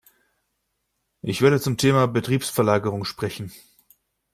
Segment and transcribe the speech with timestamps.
[1.21, 3.51] Ich werde zum Thema Betriebsverlagerung sprechen.